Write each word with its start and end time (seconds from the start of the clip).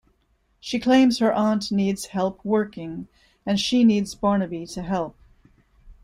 She 0.59 0.79
claims 0.79 1.19
her 1.19 1.31
aunt 1.31 1.71
needs 1.71 2.07
help 2.07 2.43
working, 2.43 3.07
and 3.45 3.59
she 3.59 3.83
needs 3.83 4.15
Barnaby 4.15 4.65
to 4.65 4.81
help. 4.81 5.15